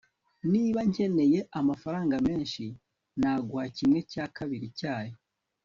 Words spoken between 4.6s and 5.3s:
cyayo